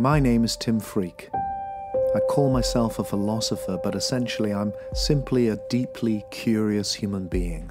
[0.00, 1.28] My name is Tim Freke.
[2.16, 7.70] I call myself a philosopher, but essentially I'm simply a deeply curious human being.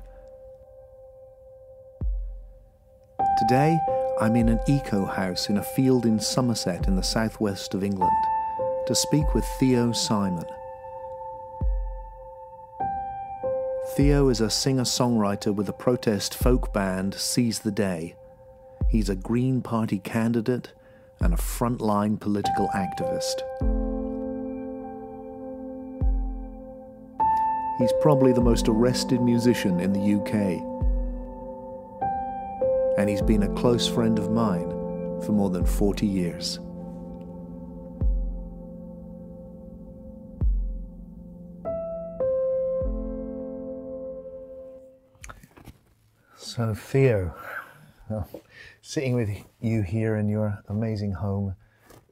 [3.39, 3.79] Today,
[4.21, 8.23] I'm in an eco house in a field in Somerset in the southwest of England
[8.85, 10.45] to speak with Theo Simon.
[13.95, 18.13] Theo is a singer songwriter with the protest folk band Seize the Day.
[18.87, 20.73] He's a Green Party candidate
[21.21, 23.41] and a frontline political activist.
[27.79, 30.33] He's probably the most arrested musician in the UK.
[32.97, 34.69] And he's been a close friend of mine
[35.21, 36.59] for more than 40 years.
[46.35, 47.33] So, Theo,
[48.09, 48.27] well,
[48.81, 49.29] sitting with
[49.61, 51.55] you here in your amazing home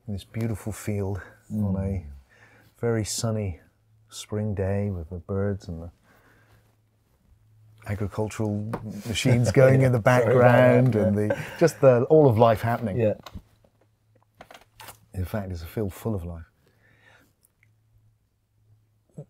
[0.08, 1.66] in this beautiful field mm.
[1.66, 2.06] on a
[2.80, 3.60] very sunny
[4.10, 5.92] spring day with the birds and the
[7.88, 8.70] agricultural
[9.08, 11.08] machines going yeah, in the background that, yeah.
[11.08, 12.98] and the just the all of life happening.
[12.98, 13.14] Yeah.
[15.14, 16.44] In fact, it's a field full of life.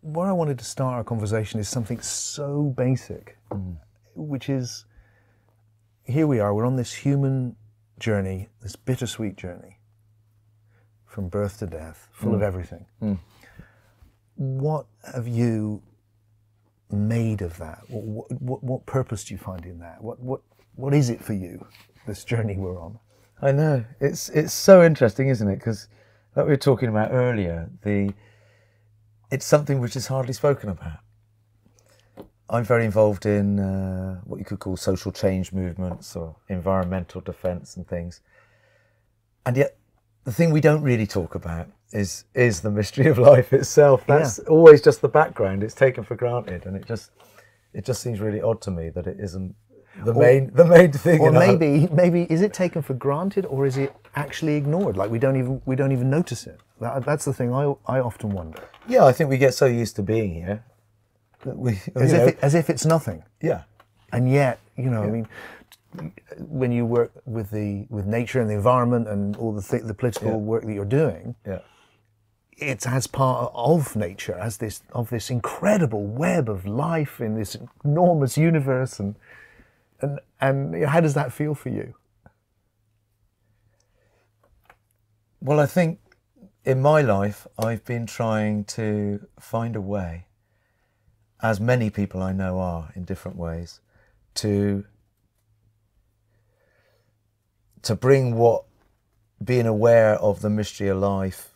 [0.01, 3.77] Where I wanted to start our conversation is something so basic, mm.
[4.15, 4.85] which is
[6.07, 7.55] here we are, we're on this human
[7.99, 9.79] journey, this bittersweet journey
[11.05, 12.35] from birth to death, full mm.
[12.35, 12.85] of everything.
[13.01, 13.19] Mm.
[14.35, 15.81] What have you
[16.91, 17.79] made of that?
[17.89, 20.01] What, what, what, purpose do you find in that?
[20.01, 20.41] What, what,
[20.75, 21.65] what is it for you,
[22.05, 22.99] this journey we're on?
[23.41, 23.83] I know.
[23.99, 25.57] It's, it's so interesting, isn't it?
[25.57, 25.87] Because,
[26.35, 28.13] like we were talking about earlier, the,
[29.29, 30.99] it's something which is hardly spoken about.
[32.49, 37.75] I'm very involved in uh, what you could call social change movements or environmental defence
[37.75, 38.21] and things.
[39.45, 39.77] And yet,
[40.23, 44.05] the thing we don't really talk about is is the mystery of life itself.
[44.07, 44.49] That's yeah.
[44.49, 45.63] always just the background.
[45.63, 47.11] It's taken for granted, and it just
[47.73, 49.55] it just seems really odd to me that it isn't
[50.03, 51.19] the or, main the main thing.
[51.19, 54.95] Or maybe maybe is it taken for granted, or is it actually ignored?
[54.95, 56.59] Like we don't even we don't even notice it.
[56.79, 58.63] That, that's the thing I I often wonder.
[58.87, 60.63] Yeah, I think we get so used to being here
[61.55, 63.23] we, as, if it, as if it's nothing.
[63.41, 63.63] Yeah.
[64.11, 65.07] And yet, you know, yeah.
[65.07, 65.27] I mean,
[66.37, 69.93] when you work with the with nature and the environment and all the th- the
[69.93, 70.37] political yeah.
[70.37, 71.59] work that you're doing, yeah.
[72.57, 77.57] it's as part of nature, as this of this incredible web of life in this
[77.83, 79.15] enormous universe, and
[80.01, 81.95] and and how does that feel for you?
[85.41, 85.99] Well, I think
[86.63, 90.26] in my life, I've been trying to find a way
[91.41, 93.79] as many people I know are in different ways,
[94.35, 94.85] to
[97.83, 98.63] to bring what
[99.43, 101.53] being aware of the mystery of life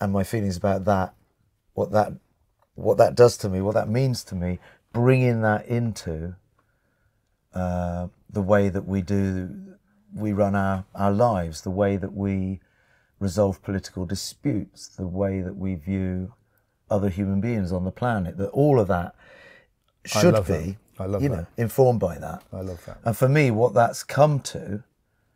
[0.00, 1.14] and my feelings about that,
[1.74, 2.12] what that
[2.74, 4.58] what that does to me, what that means to me,
[4.92, 6.36] bringing that into
[7.54, 9.48] uh, the way that we do
[10.14, 12.60] we run our, our lives, the way that we
[13.18, 16.32] resolve political disputes, the way that we view
[16.90, 18.36] other human beings on the planet.
[18.36, 19.14] That all of that
[20.04, 21.36] should be, I love you that.
[21.36, 22.42] know, informed by that.
[22.52, 22.98] I love that.
[23.04, 24.82] And for me, what that's come to,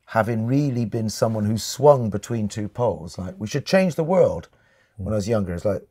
[0.07, 4.49] having really been someone who swung between two poles, like we should change the world.
[4.99, 5.05] Mm.
[5.05, 5.83] When I was younger, it's like,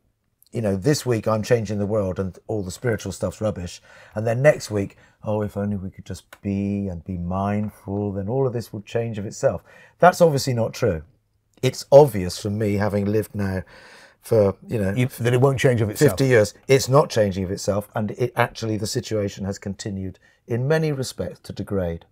[0.52, 3.80] you know, this week I'm changing the world and all the spiritual stuff's rubbish,
[4.14, 8.28] and then next week, oh, if only we could just be and be mindful, then
[8.28, 9.62] all of this would change of itself.
[9.98, 11.02] That's obviously not true.
[11.62, 13.62] It's obvious for me, having lived now
[14.20, 16.12] for you know you, that it won't change of itself.
[16.12, 20.68] Fifty years, it's not changing of itself, and it actually the situation has continued in
[20.68, 22.04] many respects to degrade.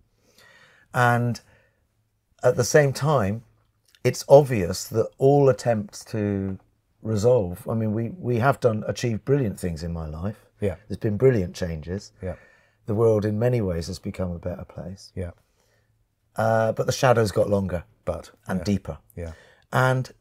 [0.93, 1.39] And
[2.43, 3.43] at the same time,
[4.03, 6.57] it's obvious that all attempts to
[7.01, 7.67] resolve.
[7.69, 10.45] I mean, we we have done achieved brilliant things in my life.
[10.61, 12.11] Yeah, there's been brilliant changes.
[12.21, 12.35] Yeah,
[12.85, 15.11] the world in many ways has become a better place.
[15.15, 15.31] Yeah,
[16.35, 18.63] uh, but the shadows got longer, but and yeah.
[18.63, 18.97] deeper.
[19.15, 19.33] Yeah,
[19.71, 20.11] and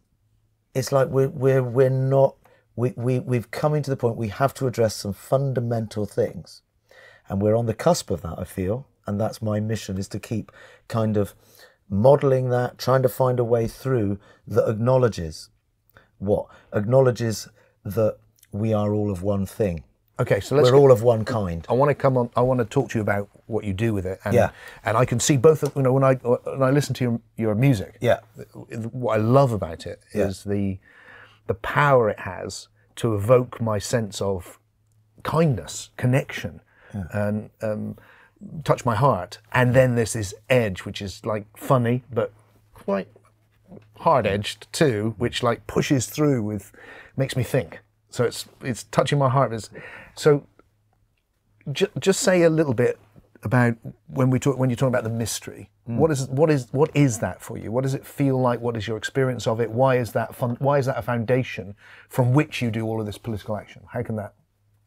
[0.74, 2.36] it's like we're we're we're not
[2.76, 6.62] we, we we've come into the point we have to address some fundamental things.
[7.28, 8.86] And we're on the cusp of that i feel.
[9.06, 10.52] And that's my mission is to keep
[10.86, 11.34] kind of
[11.90, 15.50] modeling that trying to find a way through that acknowledges
[16.18, 16.46] what?
[16.72, 17.48] Acknowledges
[17.84, 18.18] that
[18.52, 19.84] we are all of one thing
[20.20, 21.64] Okay, so let's we're all of one kind.
[21.68, 22.30] I want to come on.
[22.34, 24.18] I want to talk to you about what you do with it.
[24.24, 24.50] And, yeah.
[24.84, 25.62] And I can see both.
[25.62, 27.98] Of, you know, when I when I listen to your your music.
[28.00, 28.20] Yeah.
[28.92, 30.52] What I love about it is yeah.
[30.52, 30.78] the
[31.46, 34.58] the power it has to evoke my sense of
[35.22, 36.60] kindness, connection,
[36.92, 37.04] yeah.
[37.12, 37.96] and um,
[38.64, 39.38] touch my heart.
[39.52, 42.32] And then there's this edge, which is like funny, but
[42.74, 43.08] quite
[43.98, 46.72] hard edged too, which like pushes through with,
[47.16, 47.80] makes me think.
[48.10, 49.52] So it's it's touching my heart.
[49.52, 49.70] It's,
[50.14, 50.46] so
[51.72, 52.98] ju- just say a little bit
[53.42, 53.76] about
[54.08, 55.70] when we talk when you're talking about the mystery.
[55.86, 55.98] Hmm.
[55.98, 57.70] What is what is what is that for you?
[57.70, 58.60] What does it feel like?
[58.60, 59.70] What is your experience of it?
[59.70, 60.56] Why is that fun?
[60.58, 61.74] Why is that a foundation
[62.08, 63.82] from which you do all of this political action?
[63.92, 64.34] How can that?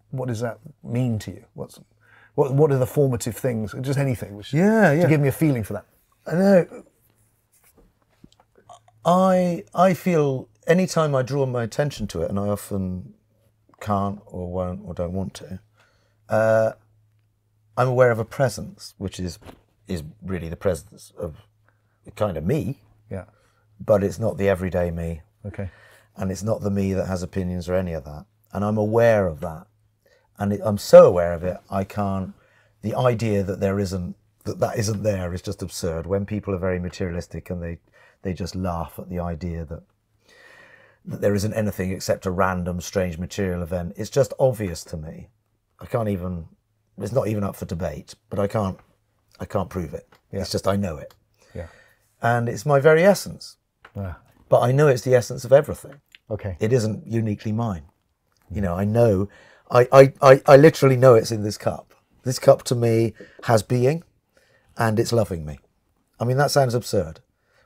[0.09, 1.45] What does that mean to you?
[1.53, 1.79] What's
[2.35, 3.73] what what are the formative things?
[3.81, 4.35] Just anything.
[4.35, 5.03] Which, Yeah, yeah.
[5.03, 5.85] To give me a feeling for that.
[6.25, 6.83] I know.
[9.03, 13.13] I I feel anytime I draw my attention to it, and I often
[13.79, 15.59] can't or won't or don't want to,
[16.29, 16.73] uh,
[17.77, 19.39] I'm aware of a presence, which is
[19.87, 21.37] is really the presence of
[22.15, 23.25] kind of me, Yeah.
[23.79, 25.69] but it's not the everyday me, Okay.
[26.15, 28.25] and it's not the me that has opinions or any of that.
[28.53, 29.67] And I'm aware of that,
[30.37, 32.33] and it, I'm so aware of it, I can't.
[32.83, 36.05] The idea that there isn't that that isn't there is just absurd.
[36.07, 37.79] When people are very materialistic and they
[38.23, 39.83] they just laugh at the idea that
[41.05, 45.29] that there isn't anything except a random strange material event, it's just obvious to me.
[45.79, 46.45] I can't even.
[46.97, 48.77] It's not even up for debate, but I can't.
[49.39, 50.07] I can't prove it.
[50.31, 51.15] It's just I know it,
[51.55, 51.67] Yeah.
[52.21, 53.57] and it's my very essence.
[53.95, 54.19] Ah,
[54.49, 55.99] But I know it's the essence of everything
[56.29, 56.55] okay.
[56.59, 57.83] it isn't uniquely mine.
[58.49, 59.27] You know, I know,
[59.69, 61.93] I, I, I, I literally know it's in this cup.
[62.23, 63.13] This cup to me
[63.45, 64.03] has being
[64.77, 65.59] and it's loving me.
[66.19, 67.19] I mean, that sounds absurd,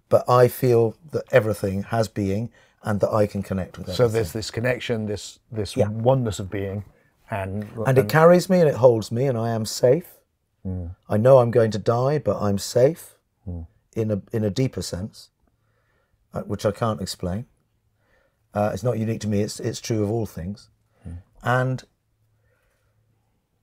[0.09, 2.49] but I feel that everything has being
[2.85, 3.95] and that I can connect with it.
[3.95, 6.85] So there's this connection, this this oneness of being,
[7.29, 10.11] and and it carries me and it holds me and I am safe.
[11.09, 13.15] I know I'm going to die, but I'm safe
[13.95, 15.29] in a in a deeper sense,
[16.33, 17.45] uh, which I can't explain.
[18.53, 19.41] Uh, it's not unique to me.
[19.41, 20.69] It's it's true of all things,
[21.43, 21.83] and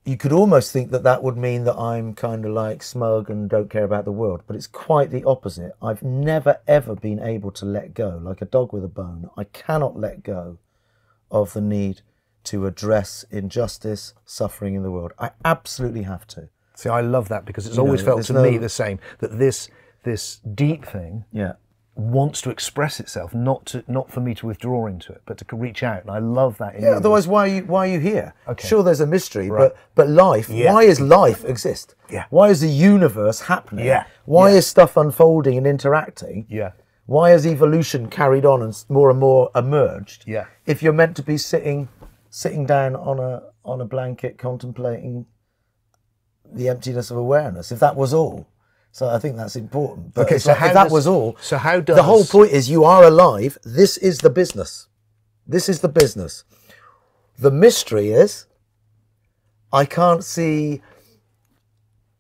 [0.04, 3.48] you could almost think that that would mean that I'm kind of like smug and
[3.48, 5.72] don't care about the world, but it's quite the opposite.
[5.80, 9.30] I've never ever been able to let go, like a dog with a bone.
[9.36, 10.58] I cannot let go
[11.30, 12.02] of the need
[12.44, 15.12] to address injustice, suffering in the world.
[15.18, 16.48] I absolutely have to.
[16.74, 19.68] See, I love that because it's always know, felt to me the same that this
[20.02, 21.52] this deep thing Yeah.
[21.94, 25.56] Wants to express itself, not to not for me to withdraw into it, but to
[25.56, 26.00] reach out.
[26.02, 26.80] And I love that.
[26.80, 28.34] Yeah, otherwise, why are you why are you here?
[28.48, 28.66] Okay.
[28.66, 29.58] Sure, there's a mystery, Right.
[29.70, 30.48] but but life.
[30.48, 30.72] Yeah.
[30.72, 31.94] Why is life exist?
[32.10, 32.24] Yeah.
[32.30, 33.84] Why is the universe happening?
[33.84, 34.04] Yeah.
[34.24, 34.56] Why Yeah.
[34.58, 36.46] is stuff unfolding and interacting?
[36.48, 36.72] yeah,
[37.06, 40.24] Why has evolution carried on and more and more emerged?
[40.26, 40.46] Yeah.
[40.64, 41.88] If you're meant to be sitting
[42.30, 45.26] sitting down on a on a blanket contemplating
[46.50, 48.46] the emptiness of awareness, if that was all.
[48.92, 50.12] So I think that's important.
[50.14, 52.68] But Okay, so like, that does- was all, so how does the whole point is
[52.70, 53.56] you are alive.
[53.64, 54.86] This is the business.
[55.46, 56.44] This is the business.
[57.38, 58.46] The mystery is
[59.72, 60.82] I can't see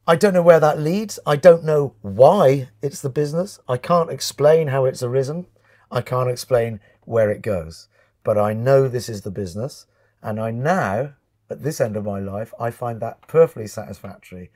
[0.06, 1.20] I don't know where that leads.
[1.24, 3.60] I don't know why it's the business.
[3.68, 5.46] I can't explain how it's arisen.
[5.92, 7.88] I can't explain where it goes.
[8.24, 9.86] But I know this is the business.
[10.20, 11.14] And I now,
[11.48, 14.50] at this end of my life, I find that perfectly satisfactory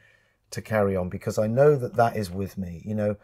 [0.57, 2.83] to carry on because I know that that is with me.
[2.85, 3.17] You know,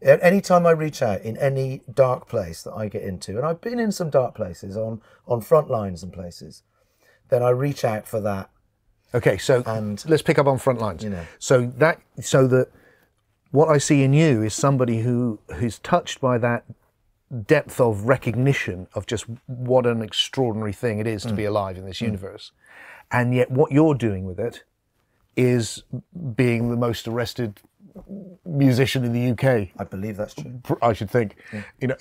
[0.00, 3.60] any time I reach out in any dark place that I get into, and I've
[3.60, 6.62] been in some dark places on, on front lines and places,
[7.30, 8.50] then I reach out for that
[9.14, 11.04] Okay, so And- let's pick up on front lines.
[11.04, 11.24] You know.
[11.38, 12.66] So that so that
[13.52, 16.64] what I see in you is somebody who who's touched by that
[17.46, 21.36] depth of recognition of just what an extraordinary thing it is to Mm.
[21.36, 22.50] be alive in this universe,
[23.12, 24.64] and yet what you're doing with it
[25.36, 25.82] is
[26.36, 27.60] being the most arrested
[28.44, 29.68] musician in the UK.
[29.78, 30.60] I believe that's true.
[30.82, 31.36] I should think,
[31.80, 31.96] you know,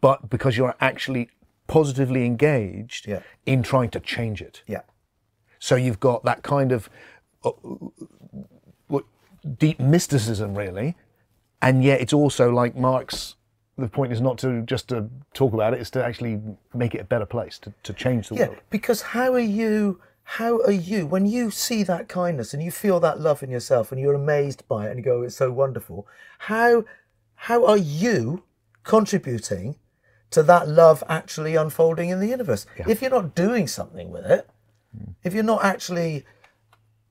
[0.00, 1.30] but because you're actually
[1.66, 3.20] positively engaged Yeah.
[3.46, 4.62] in trying to change it.
[4.66, 4.82] Yeah.
[5.58, 6.88] So you've got that kind of
[7.44, 7.50] uh,
[9.58, 10.96] deep mysticism, really,
[11.60, 13.36] and yet it's also like Marx.
[13.78, 16.40] The point is not to just to talk about it; it's to actually
[16.74, 18.60] make it a better place, to, to change the Yeah, world.
[18.70, 20.00] because how are you?
[20.24, 23.92] How are you when you see that kindness and you feel that love in yourself
[23.92, 26.06] and you're amazed by it and you go, "It's so wonderful."
[26.38, 26.84] How
[27.34, 28.44] how are you
[28.84, 29.76] contributing
[30.30, 32.66] to that love actually unfolding in the universe?
[32.76, 34.48] If you're not doing something with it,
[34.96, 35.12] hmm.
[35.22, 36.24] if you're not actually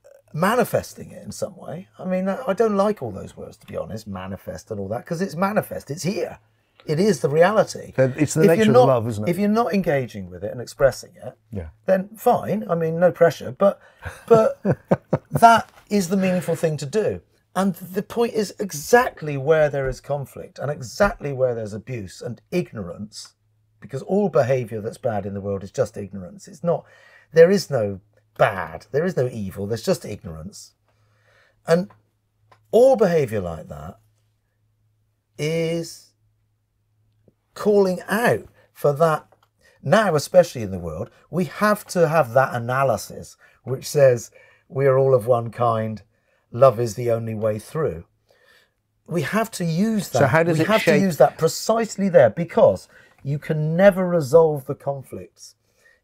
[0.06, 3.58] uh, manifesting it in some way, I mean, I I don't like all those words
[3.58, 6.39] to be honest, manifest and all that, because it's manifest, it's here.
[6.86, 7.94] It is the reality.
[7.98, 9.32] It's the If nature you're of not- love, isn't it?
[9.32, 11.70] If you're not engaging with it and expressing it, Yeah.
[11.86, 12.66] then fine.
[12.70, 13.80] I mean, no pressure, but
[14.28, 14.60] but
[15.32, 17.22] that is the meaningful thing to do.
[17.56, 22.42] And the point is exactly where there is conflict and exactly where there's abuse and
[22.50, 23.34] ignorance,
[23.82, 26.48] because all behavior that's bad in the world is just ignorance.
[26.48, 26.86] It's not,
[27.34, 28.00] there is no
[28.38, 30.74] bad, there is no evil, there's just ignorance.
[31.68, 31.92] And
[32.72, 34.00] all behavior like that
[35.38, 36.11] is
[37.62, 39.27] calling out for that
[39.84, 44.32] now, especially in the world, we have to have that analysis which says
[44.68, 46.01] we are all of one kind,
[46.51, 48.06] love is the only way through.
[49.06, 50.20] We have to use that.
[50.20, 52.88] So how does we it have shape- to use that precisely there because
[53.22, 55.53] you can never resolve the conflicts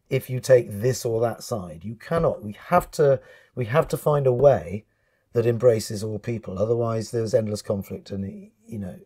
[0.08, 1.80] if you take this or that side.
[1.82, 2.44] You cannot.
[2.44, 3.20] We have to.
[3.56, 4.84] We have to find a way
[5.32, 6.56] that embraces all people.
[6.56, 8.98] Otherwise, there's endless conflict, and you know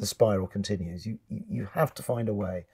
[0.00, 1.06] the spiral continues.
[1.06, 2.66] You you have to find a way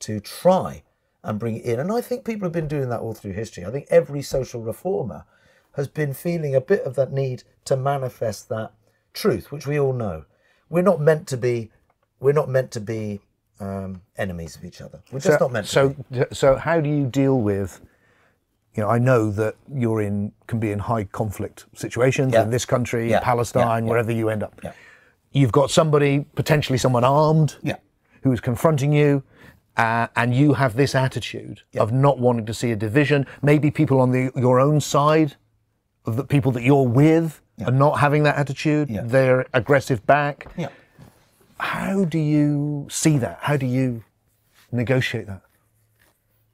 [0.00, 0.82] to try
[1.22, 1.78] and bring it in.
[1.80, 3.64] And I think people have been doing that all through history.
[3.66, 5.24] I think every social reformer
[5.72, 8.72] has been feeling a bit of that need to manifest that
[9.12, 10.24] truth, which we all know.
[10.70, 11.70] We're not meant to be.
[12.20, 13.20] We're not meant to be
[13.60, 15.00] um, enemies of each other.
[15.12, 15.72] We're just not meant to.
[15.72, 16.24] so, be.
[16.32, 17.80] so how do you deal with?
[18.74, 22.44] You know, I know that you're in can be in high conflict situations Yeah.
[22.44, 23.20] in this country, Yeah.
[23.20, 23.84] Palestine.
[23.84, 23.90] Yeah.
[23.90, 24.54] wherever you end up.
[25.32, 25.40] Yeah.
[25.40, 27.76] You've got somebody potentially someone armed, Yeah.
[28.22, 29.22] who is confronting you,
[29.76, 33.26] uh, and you have this attitude of not wanting to see a division.
[33.42, 35.36] Maybe people on the your own side,
[36.04, 38.88] the people that you're with, are not having that attitude.
[38.90, 39.02] Yeah.
[39.04, 40.46] They're aggressive back.
[40.56, 40.68] Yeah.
[41.58, 43.38] How do you see that?
[43.42, 44.02] How do you
[44.72, 45.42] negotiate that?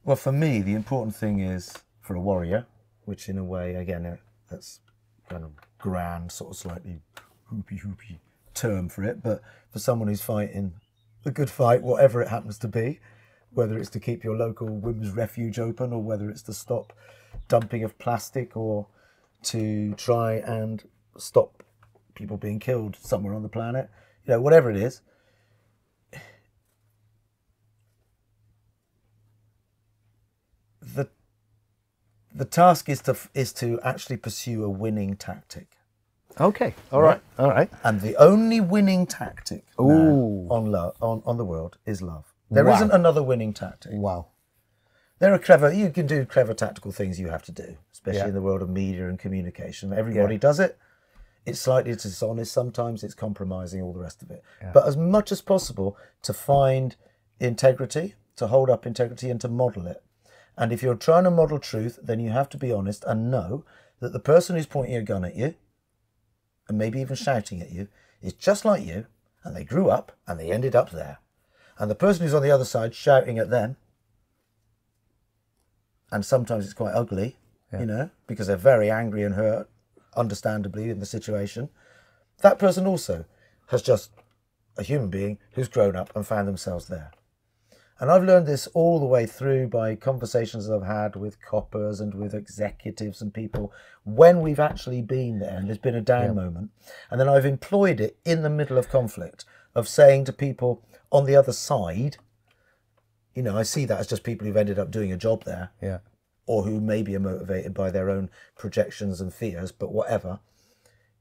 [0.05, 2.67] Well, for me, the important thing is for a warrior,
[3.05, 4.19] which in a way, again,
[4.51, 4.81] that's
[5.29, 7.01] kind of grand, sort of slightly
[7.53, 8.19] hoopy hoopy
[8.57, 10.73] term for it, but for someone who's fighting
[11.25, 13.01] a good fight, whatever it happens to be,
[13.53, 16.93] whether it's to keep your local women's refuge open or whether it's to stop
[17.49, 18.87] dumping of plastic or
[19.43, 20.85] to try and
[21.17, 21.63] stop
[22.15, 23.89] people being killed somewhere on the planet,
[24.27, 25.03] you know, whatever it is,
[30.81, 31.09] the
[32.35, 35.76] the task is to is to actually pursue a winning tactic,
[36.41, 36.75] Okay.
[36.93, 37.21] All right.
[37.39, 37.71] All right.
[37.83, 42.33] and the only winning tactic on love on, on the world is love.
[42.51, 42.81] There Wow.
[42.81, 43.93] not another winning tactic.
[43.95, 44.27] Wow.
[45.19, 45.73] There are clever.
[45.73, 48.29] You can do clever tactical things you have to do, especially Yeah.
[48.29, 49.93] in the world of media and communication.
[49.93, 50.79] Everybody does it.
[51.47, 53.03] It's slightly dishonest sometimes.
[53.03, 54.43] It's compromising all the rest of it.
[54.75, 56.97] But as much as possible to find
[57.41, 60.03] integrity, to hold up integrity, and to model it.
[60.59, 63.65] And if you're trying to model truth, then you have to be honest and know
[64.01, 65.55] that the person who's pointing a gun at you,
[66.69, 67.89] and maybe even shouting at you,
[68.23, 69.07] is just like you,
[69.45, 71.19] and they grew up and they ended up there.
[71.79, 73.77] And the person who's on the other side shouting at them
[76.11, 77.37] and sometimes it's quite ugly,
[77.73, 79.69] you know, because they're very angry and hurt,
[80.17, 81.69] understandably, in the situation.
[82.43, 83.25] That person also
[83.69, 84.11] has just
[84.77, 87.11] a human being who's grown up and found themselves there.
[87.99, 92.13] And I've learned this all the way through by conversations I've had with coppers and
[92.15, 93.73] with executives and people
[94.05, 96.71] when we've actually been there and there's been a down moment.
[97.11, 101.25] And then I've employed it in the middle of conflict of saying to people on
[101.25, 102.19] the other side,
[103.35, 105.71] you know, I see that as just people who've ended up doing a job there
[105.81, 105.99] Yeah.
[106.47, 110.41] or who maybe are motivated by their own projections and fears, but whatever,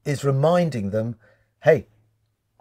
[0.04, 1.16] is reminding them,
[1.62, 1.86] hey,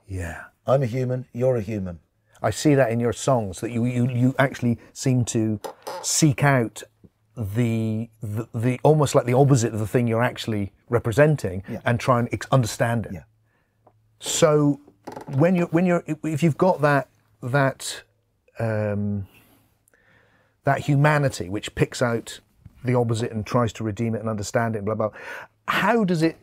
[0.07, 0.45] Yeah.
[0.67, 1.99] I'm a human, you're a human.
[2.41, 5.59] I see that in your songs that you you, you actually seem to
[6.01, 6.83] seek out
[7.37, 11.81] the, the the almost like the opposite of the thing you're actually representing Yeah.
[11.85, 13.13] and try and ex- understand it.
[13.13, 13.23] Yeah.
[14.19, 14.79] So
[15.35, 17.09] when you're when you're if you've got that
[17.41, 18.03] that
[18.59, 19.27] um,
[20.63, 22.39] that humanity which picks out
[22.83, 25.09] the opposite and tries to redeem it and understand it, blah blah.
[25.67, 26.37] How does it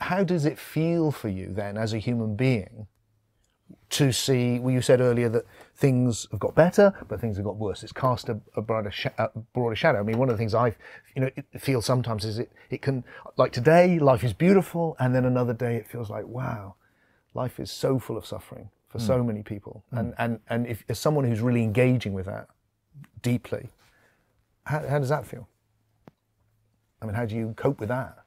[0.00, 2.86] how does it feel for you then as a human being
[3.90, 7.56] to see well you said earlier that things have got better but things have got
[7.56, 7.82] worse.
[7.82, 10.00] It's cast a, a broader, sh- a broader shadow.
[10.00, 10.74] I mean one of the things i
[11.14, 13.04] you know feel sometimes is it it can
[13.36, 16.74] like today life is beautiful and then another day it feels like wow
[17.34, 19.26] life is so full of suffering for so hmm.
[19.26, 19.84] many people.
[19.90, 19.98] Hmm.
[19.98, 22.48] And and and if as someone who's really engaging with that
[23.22, 23.68] deeply
[24.64, 25.48] how, how does that feel?
[27.00, 28.18] I mean how do you cope with that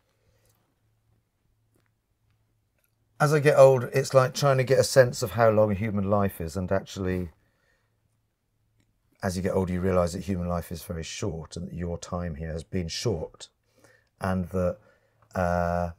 [3.22, 5.75] As I get older, it's like trying to get a sense of how long a
[5.75, 7.30] human life is, and actually,
[9.22, 12.00] as you get older, you realise that human life is very short, and that your
[12.00, 13.50] time here has been short,
[14.20, 14.78] and that
[15.36, 15.92] uh,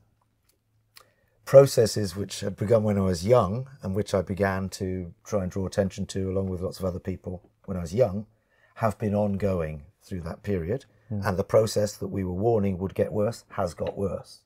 [1.44, 5.52] processes which had begun when I was young, and which I began to try and
[5.52, 8.26] draw attention to, along with lots of other people when I was young,
[8.74, 10.86] have been ongoing through that period.
[11.24, 14.40] And the process that we were warning would get worse has got worse.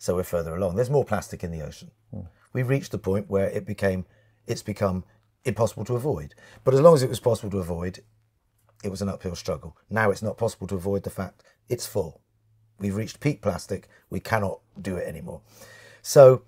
[0.00, 0.76] So we're further along.
[0.76, 1.90] There's more plastic in the ocean.
[2.10, 2.22] Hmm.
[2.54, 4.06] We've reached the point where it became,
[4.46, 5.04] it's become
[5.44, 6.34] impossible to avoid.
[6.64, 8.00] But as long as it was possible to avoid,
[8.82, 9.76] it was an uphill struggle.
[9.90, 12.22] Now it's not possible to avoid the fact it's full.
[12.78, 13.88] We've reached peak plastic.
[14.08, 15.42] We cannot do it anymore.
[16.00, 16.44] So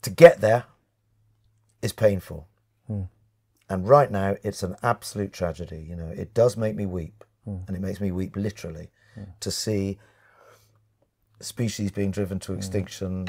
[0.00, 0.64] to get there
[1.82, 2.48] is painful.
[2.86, 3.02] Hmm.
[3.68, 5.86] And right now, it's an absolute tragedy.
[5.86, 7.58] You know, it does make me weep, hmm.
[7.66, 8.88] and it makes me weep literally
[9.40, 9.98] to see
[11.44, 12.56] species being driven to mm.
[12.56, 13.28] extinction,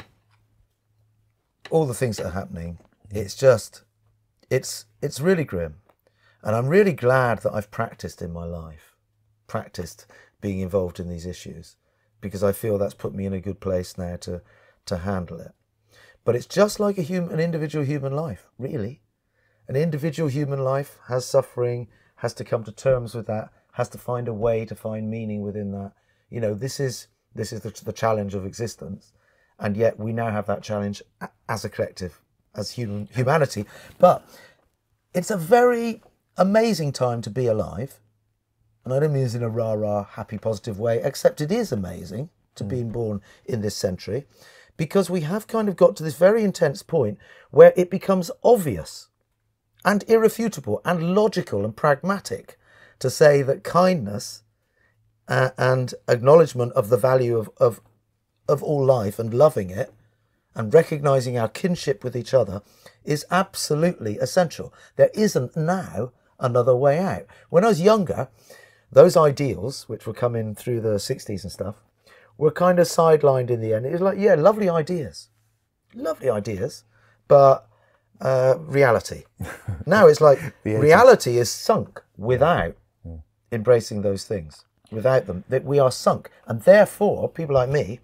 [1.70, 2.78] all the things that are happening.
[3.10, 3.84] It's just,
[4.50, 5.76] it's it's really grim,
[6.42, 8.96] and I'm really glad that I've practiced in my life,
[9.46, 10.06] practiced
[10.40, 11.76] being involved in these issues,
[12.20, 14.42] because I feel that's put me in a good place now to
[14.86, 15.52] to handle it.
[16.24, 19.02] But it's just like a human, an individual human life, really.
[19.68, 23.98] An individual human life has suffering, has to come to terms with that, has to
[23.98, 25.92] find a way to find meaning within that.
[26.30, 29.12] You know, this is this is the, the challenge of existence,
[29.58, 31.02] and yet we now have that challenge
[31.48, 32.20] as a collective,
[32.54, 33.64] as human humanity.
[33.98, 34.26] But
[35.14, 36.02] it's a very
[36.36, 38.00] amazing time to be alive,
[38.84, 41.72] and I don't mean this in a rah rah happy positive way, except it is
[41.72, 42.70] amazing to hmm.
[42.70, 44.26] being born in this century,
[44.76, 47.18] because we have kind of got to this very intense point
[47.50, 49.08] where it becomes obvious
[49.84, 52.58] and irrefutable and logical and pragmatic
[52.98, 54.42] to say that kindness
[55.28, 57.80] uh, and acknowledgement of the value of, of
[58.48, 59.92] of all life and loving it
[60.54, 62.62] and recognizing our kinship with each other
[63.04, 64.72] is absolutely essential.
[64.96, 67.26] There isn't now another way out.
[67.50, 68.28] When I was younger,
[68.92, 71.76] those ideals, which were coming through the 60s and stuff,
[72.38, 73.86] were kind of sidelined in the end.
[73.86, 75.28] It was like, yeah, lovely ideas,
[75.94, 76.84] lovely ideas,
[77.26, 77.68] but
[78.20, 79.24] uh, reality.
[79.86, 82.76] now it's like reality is sunk without
[83.50, 84.64] embracing those things.
[84.94, 88.00] Without them, that we are sunk, and therefore people like me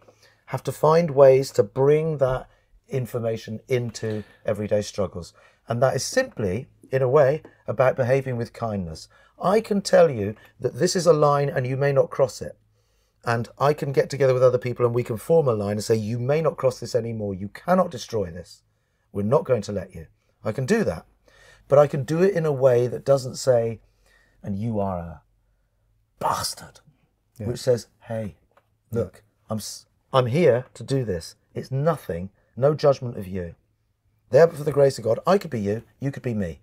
[0.47, 2.49] have to find ways to bring that
[2.89, 5.33] information into everyday struggles,
[5.69, 9.09] and that is simply, in a way, about behaving with kindness.
[9.41, 12.57] I can tell you that this is a line, and you may not cross it.
[13.25, 15.85] And I can get together with other people and we can form a line and
[15.85, 17.35] say, You may not cross this anymore.
[17.35, 18.63] You cannot destroy this.
[19.13, 20.07] We're not going to let you.
[20.43, 21.05] I can do that.
[21.69, 23.81] But I can do it in a way that doesn't say,
[24.43, 25.23] And you are a
[26.21, 26.81] bastard,
[27.49, 28.37] which says, Hey,
[28.93, 31.35] look, I'm, s- I'm here to do this.
[31.55, 33.57] It's nothing, no judgment of you.
[34.31, 36.61] There, but for the grace of God, I could be you, you could be me.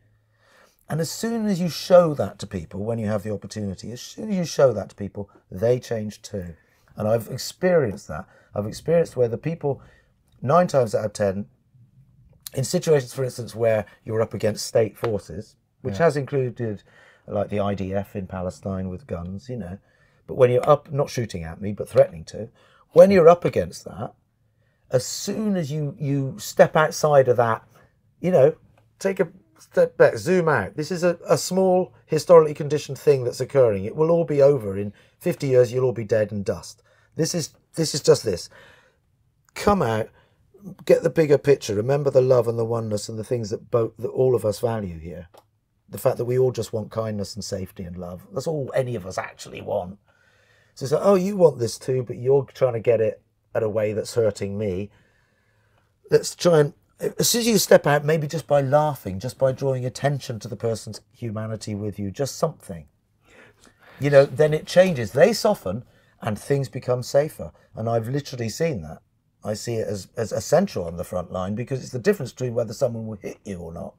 [0.89, 3.99] And as soon as you show that to people, when you have the opportunity, as
[3.99, 6.55] soon as you show that to people, they change too.
[6.95, 8.25] And I've experienced that.
[8.55, 9.81] I've experienced where the people,
[10.41, 11.47] nine times out of ten,
[12.53, 16.83] in situations, for instance, where you're up against state forces, which has included
[17.27, 19.77] like the IDF in Palestine with guns, you know,
[20.27, 22.49] but when you're up, not shooting at me, but threatening to,
[22.91, 24.13] when you're up against that,
[24.91, 27.63] as soon as you you step outside of that,
[28.21, 28.55] you know,
[28.99, 29.27] take a
[29.59, 30.75] step back, zoom out.
[30.75, 33.85] This is a, a small historically conditioned thing that's occurring.
[33.85, 35.71] It will all be over in 50 years.
[35.73, 36.81] You'll all be dead and dust.
[37.15, 38.49] This is this is just this.
[39.55, 40.09] Come out,
[40.85, 41.75] get the bigger picture.
[41.75, 44.59] Remember the love and the oneness and the things that both that all of us
[44.59, 45.27] value here.
[45.89, 48.27] The fact that we all just want kindness and safety and love.
[48.33, 49.97] That's all any of us actually want.
[50.75, 53.21] So it's like, oh, you want this too, but you're trying to get it
[53.55, 54.91] at a way that's hurting me.
[56.11, 56.73] Let's try and,
[57.19, 60.47] as soon as you step out, maybe just by laughing, just by drawing attention to
[60.47, 62.85] the person's humanity with you, just something,
[63.99, 65.11] you know, then it changes.
[65.11, 65.83] They soften
[66.21, 67.51] and things become safer.
[67.75, 68.99] And I've literally seen that.
[69.43, 72.53] I see it as, as essential on the front line because it's the difference between
[72.53, 73.95] whether someone will hit you or not,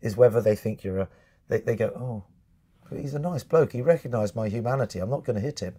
[0.00, 1.08] is whether they think you're a,
[1.48, 2.24] they, they go, oh,
[2.96, 3.72] he's a nice bloke.
[3.72, 4.98] He recognised my humanity.
[4.98, 5.76] I'm not going to hit him.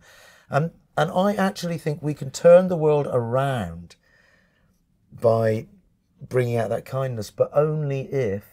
[0.50, 3.96] And, and I actually think we can turn the world around
[5.12, 5.68] by
[6.22, 8.44] bringing out that kindness, but only if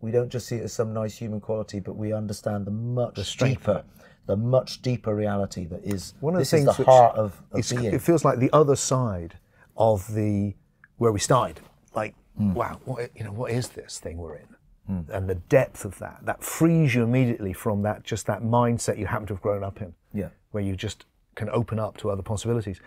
[0.00, 3.18] we don't just see it as some nice human quality, but we understand the much
[3.18, 3.84] of deeper,
[4.26, 7.42] the much deeper reality that is One of the this is things the heart of,
[7.52, 7.84] of being.
[7.84, 9.38] it feels like the other side
[9.76, 10.54] of the
[10.96, 11.60] where we started.
[11.94, 12.54] Like, hmm.
[12.54, 14.46] wow, what, you know, what is this thing we're in?
[14.90, 15.12] Hmm.
[15.12, 19.06] And the depth of that that frees you immediately from that just that mindset you
[19.06, 19.94] happen to have grown up in.
[20.12, 20.30] Yeah.
[20.50, 22.80] where you just can open up to other possibilities.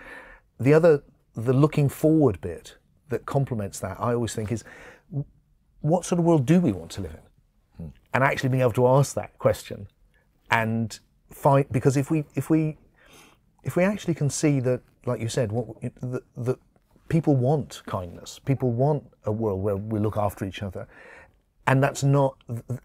[0.59, 1.01] The other,
[1.33, 2.75] the looking forward bit
[3.07, 4.65] that complements that, I always think is,
[5.79, 7.85] what sort of world do we want to live in?
[7.85, 7.91] Hmm.
[8.13, 9.87] And actually being able to ask that question,
[10.51, 10.99] and
[11.31, 12.77] find because if we if we
[13.63, 15.67] if we actually can see that, like you said, what
[16.01, 16.59] that
[17.07, 20.87] people want kindness, people want a world where we look after each other,
[21.67, 22.35] and that's not,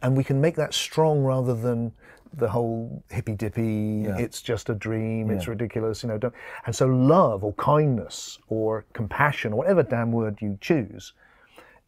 [0.03, 1.93] and we can make that strong rather than
[2.35, 4.05] the whole hippy dippy.
[4.05, 5.31] It's just a dream.
[5.31, 6.19] It's ridiculous, you know.
[6.19, 6.35] Don't,
[6.67, 11.15] and so, love or kindness or compassion or whatever damn word you choose.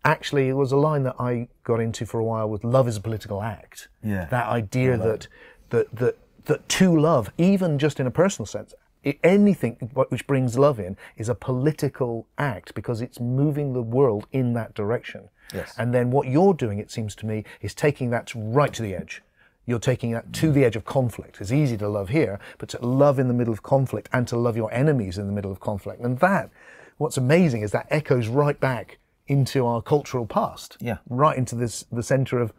[0.05, 2.96] Actually, it was a line that I got into for a while with "love is
[2.96, 4.24] a political act." Yeah.
[4.31, 5.29] That idea that
[5.68, 8.74] that that that to love, even just in a personal sense,
[9.23, 9.75] anything
[10.09, 14.75] which brings love in is a political act because it's moving the world in that
[14.75, 15.29] direction.
[15.55, 15.75] Yes.
[15.79, 18.95] And then what you're doing, it seems to me, is taking that right to the
[18.95, 19.23] edge.
[19.67, 21.41] You're taking that to the edge of conflict.
[21.41, 24.37] It's easy to love here, but to love in the middle of conflict and to
[24.37, 26.01] love your enemies in the middle of conflict.
[26.03, 26.51] And that,
[26.99, 30.77] what's amazing is that echoes right back into our cultural past.
[30.81, 30.99] Yeah.
[31.09, 32.53] Right into this the center of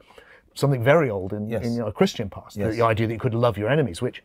[0.54, 1.66] something very old in, Yes.
[1.66, 2.56] in our Christian past.
[2.58, 2.76] The- Yes.
[2.76, 4.24] The idea that you could love your enemies, which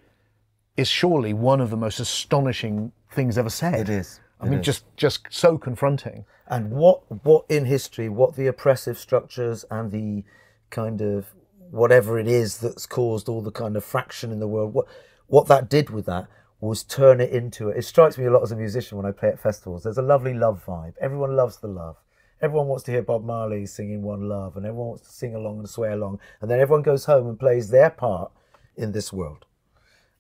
[0.77, 3.75] is surely one of the most astonishing things ever said.
[3.81, 4.21] It is.
[4.41, 4.67] I It mean, is.
[4.67, 6.25] just just so confronting.
[6.49, 10.23] and what what in history what the oppressive structures and the
[10.71, 11.27] kind of
[11.71, 14.87] whatever it is that's caused all the kind of fraction in the world what
[15.27, 16.29] what that did with that
[16.61, 17.77] was turn it into it.
[17.79, 19.83] It strikes me a lot as a musician when I play at festivals.
[19.83, 20.95] There's a lovely love vibe.
[21.01, 21.97] Everyone loves the love.
[22.41, 25.59] Everyone wants to hear Bob Marley singing One Love, and everyone wants to sing along
[25.59, 26.21] and sway along.
[26.41, 28.31] And then everyone goes home and plays their part
[28.77, 29.46] in this world.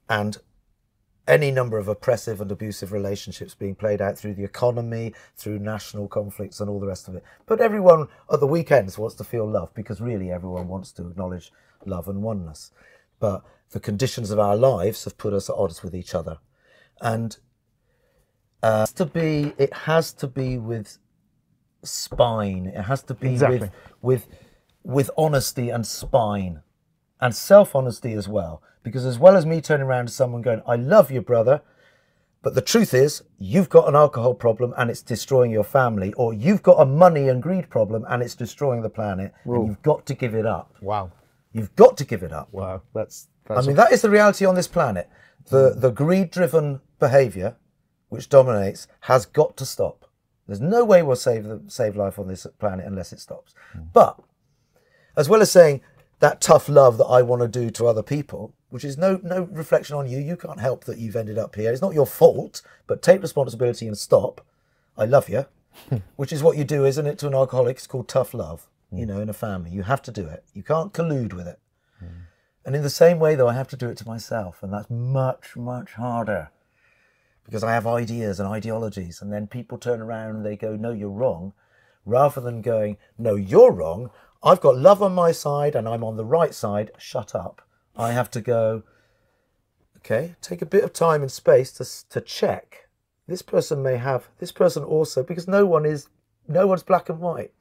[0.09, 0.39] And
[1.29, 6.07] any number of oppressive and abusive relationships being played out through the economy, through national
[6.09, 7.25] conflicts, and all the rest of it.
[7.47, 11.51] But everyone at the weekends wants to feel love because really everyone wants to acknowledge
[11.85, 12.71] love and oneness.
[13.19, 16.39] But the conditions of our lives have put us at odds with each other,
[17.01, 17.37] and
[18.63, 20.99] uh, it has to be it has to be with
[21.83, 22.67] spine.
[22.67, 23.59] It has to be Exactly.
[23.59, 23.71] with
[24.03, 24.29] with
[24.85, 26.63] with honesty and spine
[27.21, 28.63] and self honesty as well.
[28.87, 31.61] Because as well as me turning around to someone going, I love you, brother,
[32.41, 36.33] but the truth is, you've got an alcohol problem and it's destroying your family, or
[36.33, 40.07] you've got a money and greed problem and it's destroying the planet, and you've got
[40.07, 40.73] to give it up.
[40.81, 41.11] Wow.
[41.53, 42.47] You've got to give it up.
[42.53, 42.83] Wow.
[42.95, 45.11] That's I that's mean, that is the reality on this planet.
[45.49, 45.81] The hmm.
[45.81, 47.57] the greed driven behaviour
[48.09, 50.09] which dominates has got to stop.
[50.47, 53.53] There's no way we'll save the, save life on this planet unless it stops.
[53.73, 53.81] Hmm.
[53.93, 54.21] But
[55.17, 55.81] as well as saying
[56.21, 59.43] that tough love that I want to do to other people, which is no no
[59.43, 60.19] reflection on you.
[60.19, 61.73] You can't help that you've ended up here.
[61.73, 64.45] It's not your fault, but take responsibility and stop.
[64.99, 65.47] I love you,
[66.17, 67.19] which is what you do, isn't it?
[67.19, 68.67] To an alcoholic, it's called tough love.
[68.93, 69.09] You mm.
[69.09, 70.45] know, in a family, you have to do it.
[70.55, 71.59] You can't collude with it.
[72.03, 72.27] Mm.
[72.65, 74.91] And in the same way, though, I have to do it to myself, and that's
[74.91, 76.51] much much harder
[77.45, 80.91] because I have ideas and ideologies, and then people turn around and they go, "No,
[80.91, 81.53] you're wrong,"
[82.05, 84.11] rather than going, "No, you're wrong."
[84.43, 86.91] I've got love on my side, and I'm on the right side.
[86.99, 87.63] Shut up.
[87.97, 88.83] I have to go.
[89.99, 92.89] Okay, take a bit of time and space to to check.
[93.27, 96.09] This person may have this person also because no one is
[96.47, 97.53] no one's black and white.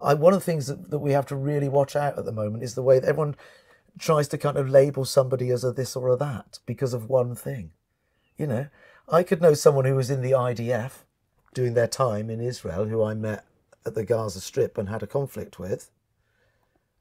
[0.00, 2.32] I, one of the things that, that we have to really watch out at the
[2.32, 3.36] moment is the way that everyone
[3.98, 7.34] tries to kind of label somebody as a this or a that because of one
[7.34, 7.72] thing.
[8.36, 8.66] You know,
[9.08, 11.04] I could know someone who was in the IDF
[11.54, 13.44] doing their time in Israel who I met
[13.84, 15.90] at the Gaza Strip and had a conflict with,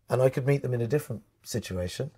[0.10, 2.12] and I could meet them in a different situation,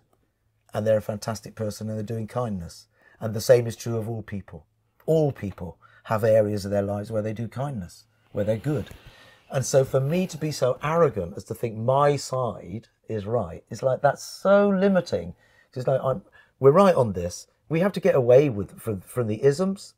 [0.74, 2.88] and they're a fantastic person and they're doing kindness.
[3.20, 4.66] And the same is true of all people.
[5.06, 8.88] All people have areas of their lives where they do kindness, where they're good.
[9.52, 13.64] And so for me to be so arrogant as to think my side is right,
[13.70, 15.34] is like that's so limiting.
[15.74, 16.22] It's like I'm,
[16.60, 17.48] we're right on this.
[17.68, 19.94] We have to get away with from, from the isms,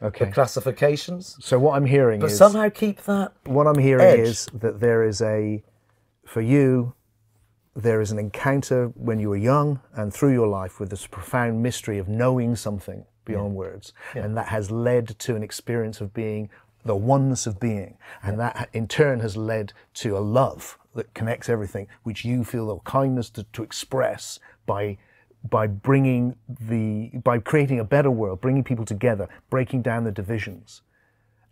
[0.00, 0.30] the okay.
[0.30, 3.32] classifications, So what I'm hearing but is somehow keep that.
[3.44, 4.18] what I'm hearing edge.
[4.20, 5.62] is that there is a,
[6.26, 6.94] for you,
[7.74, 11.62] there is an encounter when you were young and through your life with this profound
[11.62, 13.92] mystery of knowing something beyond words.
[14.14, 16.50] And that has led to an experience of being
[16.84, 17.96] the oneness of being.
[18.22, 22.66] And that in turn has led to a love that connects everything, which you feel
[22.66, 24.98] the kindness to, to express by
[25.48, 30.82] by bringing the by creating a better world, bringing people together, breaking down the divisions,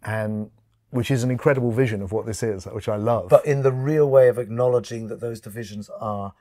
[0.02, 0.50] and
[0.90, 3.28] which is an incredible vision of what this is, which I love.
[3.28, 6.34] but in the real way of acknowledging that those divisions are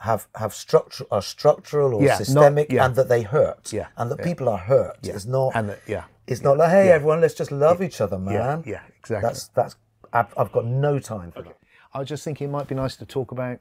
[0.00, 2.84] have have structure are structural or Yeah, not- systemic yeah.
[2.84, 6.04] and that they hurt Yeah, and that people are hurt it's not and that, yeah,
[6.26, 8.62] it's not like hey everyone let's just love each other man.
[8.66, 9.26] Yeah, yeah, exactly.
[9.26, 9.76] that's that's
[10.12, 11.56] I've, I've got no time for that.
[11.94, 13.58] I was just thinking it might be nice to talk about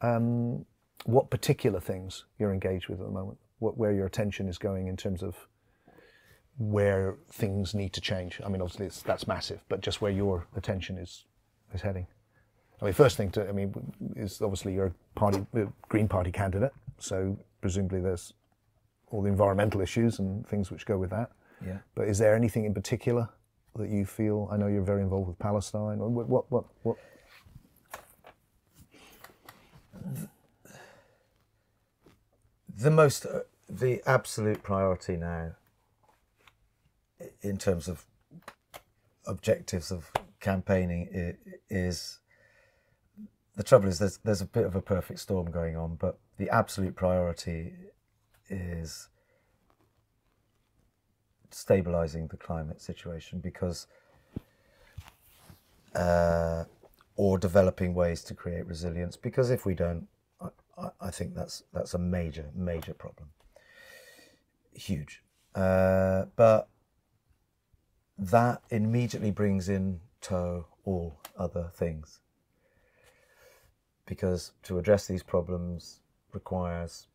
[0.00, 0.64] um,
[1.04, 4.86] what particular things you're engaged with at the moment, what, where your attention is going
[4.88, 5.36] in terms of
[6.58, 8.40] where things need to change.
[8.44, 11.24] I mean, obviously it's, that's massive, but just where your attention is
[11.74, 12.06] is heading.
[12.80, 13.74] I mean, first thing to, I mean,
[14.16, 18.34] is obviously you're a party, a Green Party candidate, so presumably there's
[19.10, 21.30] all the environmental issues and things which go with that.
[21.64, 23.28] yeah But is there anything in particular
[23.76, 24.48] that you feel?
[24.50, 26.00] I know you're very involved with Palestine.
[26.00, 26.28] Or what?
[26.28, 26.50] What?
[26.50, 26.64] What?
[26.82, 26.96] what
[32.76, 35.52] the most uh, the absolute priority now
[37.42, 38.04] in terms of
[39.26, 40.10] objectives of
[40.40, 41.36] campaigning
[41.70, 42.20] is
[43.56, 46.50] the trouble is there's there's a bit of a perfect storm going on but the
[46.50, 47.72] absolute priority
[48.50, 49.08] is
[51.50, 53.86] stabilizing the climate situation because
[55.94, 56.64] uh,
[57.16, 60.06] or developing ways to create resilience because if we don't
[60.78, 63.28] I, I, think that's that's a major major problem.
[64.72, 65.22] Huge.
[65.54, 66.68] Uh, but
[68.18, 72.20] that immediately brings in tow all other things
[74.06, 76.00] because to address these problems
[76.32, 77.06] requires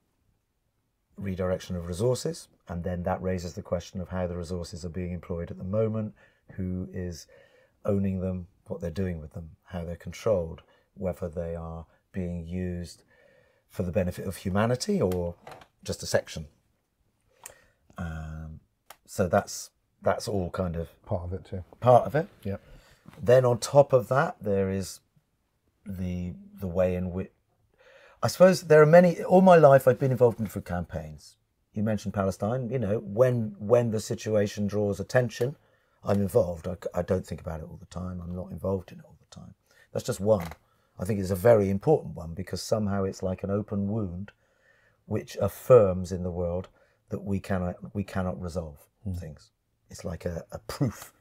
[1.18, 5.12] redirection of resources, and then that raises the question of how the resources are being
[5.12, 6.14] employed at the moment,
[6.54, 7.28] who is
[7.86, 10.62] owning them, what they're doing with them, how they're controlled,
[10.94, 13.04] whether they are being used
[13.68, 15.36] for the benefit of humanity or
[15.84, 16.48] just a section.
[17.98, 18.62] Um,
[19.06, 19.70] so that's
[20.02, 21.64] that's all kind of Part of it too.
[21.80, 22.28] part of it.
[22.44, 22.58] Yeah.
[23.22, 25.00] Then on top of that, there is
[25.86, 27.32] the the way in which
[28.22, 29.22] I suppose there are many.
[29.24, 31.38] All my life, I've been involved in different campaigns.
[31.74, 32.70] You mentioned Palestine.
[32.70, 35.56] You know, when when the situation draws attention,
[36.04, 36.68] I'm involved.
[36.68, 38.22] I, I don't think about it all the time.
[38.22, 39.54] I'm not involved in it all the time.
[39.94, 40.48] That's just one.
[41.00, 44.32] I think it's a very important one because somehow it's like an open wound,
[45.06, 46.68] which affirms in the world
[47.10, 49.14] that we cannot we cannot resolve hmm.
[49.14, 49.52] things.
[49.89, 51.13] It's like a, a proof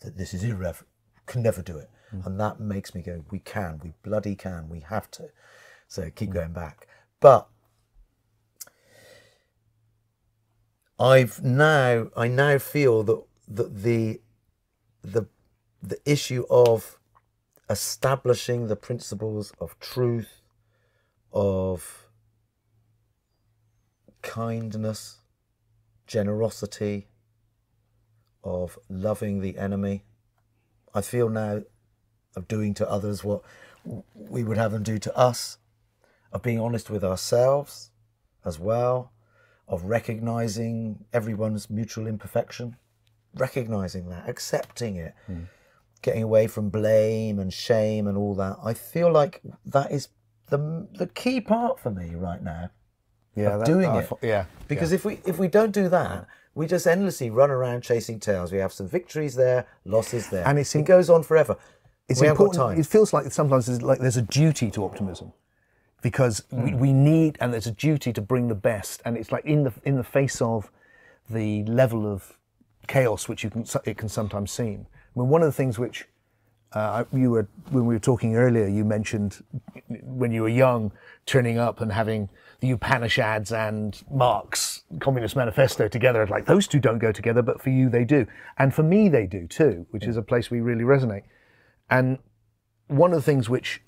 [0.00, 0.88] that this is irreverent,
[1.26, 2.20] can never do it, hmm.
[2.24, 5.30] and that makes me go, we can, we bloody can, we have to.
[5.88, 6.34] So keep hmm.
[6.34, 6.86] going back,
[7.20, 7.48] but
[10.98, 14.20] I've now I now feel that that the
[15.02, 15.26] the
[15.82, 16.98] the issue of
[17.68, 20.40] establishing the principles of truth,
[21.32, 22.08] of
[24.22, 25.18] kindness,
[26.06, 27.08] generosity,
[28.46, 30.04] of loving the enemy.
[30.94, 31.62] I feel now
[32.36, 33.42] of doing to others what
[34.14, 35.58] we would have them do to us,
[36.32, 37.90] of being honest with ourselves
[38.44, 39.12] as well,
[39.68, 42.76] of recognizing everyone's mutual imperfection,
[43.34, 45.14] recognizing that, accepting it,
[46.02, 48.56] getting away from blame and shame and all that.
[48.64, 50.08] I feel like that is
[50.48, 52.70] the the key part for me right now
[53.34, 53.56] Yeah.
[53.56, 54.08] of doing it.
[54.22, 54.44] yeah.
[54.68, 58.50] Because if we if we don't do that, we just endlessly run around chasing tails.
[58.50, 61.56] We have some victories there, losses there, And it's it goes on forever.
[62.08, 62.56] it's we important.
[62.56, 62.80] time.
[62.80, 65.32] It feels like sometimes there's like there's a duty to optimism
[66.02, 66.78] because we, Hmm.
[66.78, 69.72] we need and there's a duty to bring the best, and it's like in the
[69.84, 70.70] in the face of
[71.30, 72.36] the level of
[72.88, 74.86] chaos which you can it can sometimes seem.
[75.14, 76.06] I mean, one of the things which
[76.72, 79.42] uh, you were when we were talking earlier, you mentioned
[80.02, 80.92] when you were young,
[81.26, 82.28] turning up and having
[82.60, 86.22] the Upanishads and Marx Communist Manifesto together.
[86.22, 88.26] It's Like those two don't go together, but for you they do,
[88.58, 91.22] and for me they do too, which is a place we really resonate.
[91.90, 92.18] And
[92.88, 93.82] one of the things which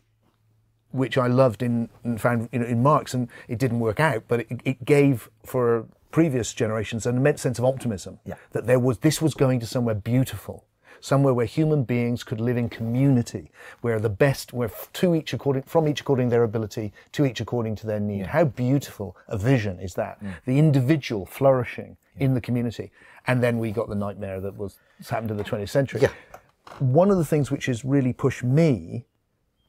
[0.91, 4.25] which I loved in and found you know, in Marx, and it didn't work out,
[4.27, 8.37] but it, it gave for previous generations an immense sense of optimism Yeah.
[8.53, 10.65] that there was this was going to somewhere beautiful,
[11.01, 15.63] somewhere where human beings could live in community, where the best, where to each according
[15.63, 18.27] from each according to their ability, to each according to their need.
[18.27, 20.21] How beautiful a vision is that?
[20.45, 22.91] The individual flourishing in the community,
[23.27, 26.01] and then we got the nightmare that was happened in the 20th century.
[26.01, 26.11] Yeah.
[26.81, 29.07] One of the things which has really pushed me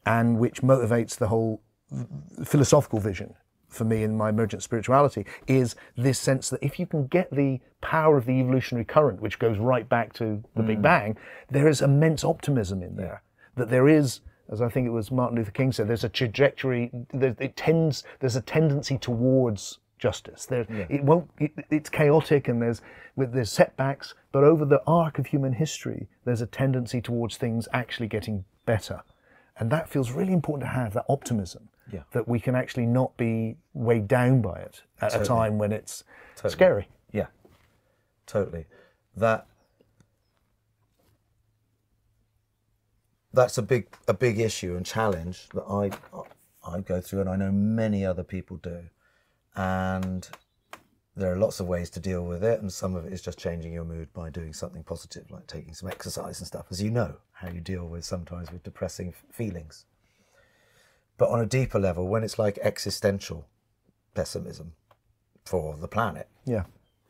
[0.05, 1.61] and which motivates the whole
[1.93, 3.35] mm, philosophical vision
[3.69, 7.59] for me in my emergent spirituality is this sense that if you can get the
[7.81, 10.83] power of the evolutionary current, which goes right back to the Big mm.
[10.83, 11.17] Bang,
[11.49, 13.21] there is immense optimism in there.
[13.55, 16.91] That there is, as I think it was Martin Luther King said, there's a trajectory.
[17.13, 18.03] There, it tends.
[18.19, 20.45] There's a tendency towards justice.
[20.45, 21.29] There, it won't.
[21.39, 22.81] It, it's chaotic and there's
[23.15, 27.67] with there's setbacks, but over the arc of human history, there's a tendency towards things
[27.73, 29.03] actually getting better.
[29.57, 32.03] And that feels really important to have that optimism Yeah.
[32.11, 36.03] that we can actually not be weighed down by it at a time when it's
[36.47, 36.87] scary.
[37.11, 37.27] Yeah,
[38.25, 38.65] totally.
[39.15, 39.47] That
[43.33, 45.91] that's a big a big issue and challenge that I
[46.65, 48.83] I go through, and I know many other people do.
[49.55, 50.27] And
[51.15, 53.37] there are lots of ways to deal with it, and some of it is just
[53.37, 56.91] changing your mood by doing something positive, like taking some exercise and stuff, as you
[56.91, 59.85] know how you deal with sometimes with depressing f- feelings.
[61.19, 63.45] But on a deeper level, when it's like existential
[64.15, 64.73] pessimism
[65.45, 66.63] for the planet, Yeah,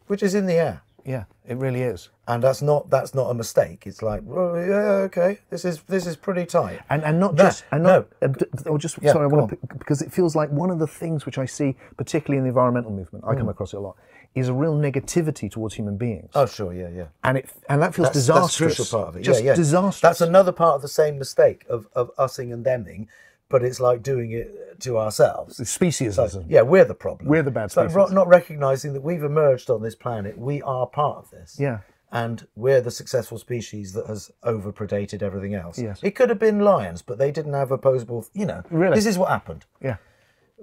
[0.08, 0.82] which is in the air.
[1.06, 2.10] yeah, it really is.
[2.28, 3.86] And that's not that's not a mistake.
[3.88, 6.80] It's like, well, yeah, okay, this is this is pretty tight.
[6.89, 8.28] And and not No, just and not no.
[8.28, 10.88] uh, or just Yeah, sorry, I want to because it feels like one of the
[10.88, 13.52] things which I see, particularly in the environmental movement, I come Mm.
[13.52, 13.95] across it a lot,
[14.36, 17.08] is a real negativity towards human beings, Oh, sure, yeah, yeah.
[17.24, 18.76] and it and that feels That's, disastrous.
[18.78, 19.24] that's crucial part of it.
[19.24, 19.56] Just yeah, yeah.
[19.56, 20.02] disastrous.
[20.02, 23.08] That's another part of the same mistake of of using and theming,
[23.50, 25.60] but it's like doing it to ourselves.
[25.60, 26.46] speciesism.
[26.48, 27.28] Yeah, we're the problem.
[27.30, 28.12] We're the bad It's like species.
[28.14, 30.38] not recognizing that we've emerged on this planet.
[30.38, 31.58] We are part of this.
[31.60, 31.80] Yeah.
[32.12, 35.78] and we're the successful species that has overpredated everything else.
[35.78, 36.00] Yes.
[36.02, 38.64] It could have been lions, but they didn't have opposable, you know.
[38.72, 38.96] Really?
[38.96, 39.66] This is what happened.
[39.82, 39.98] Yeah.